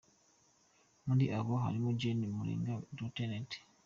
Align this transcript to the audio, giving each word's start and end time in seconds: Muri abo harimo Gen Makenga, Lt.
Muri 1.07 1.25
abo 1.37 1.53
harimo 1.63 1.89
Gen 1.99 2.19
Makenga, 2.37 2.73
Lt. 2.99 3.49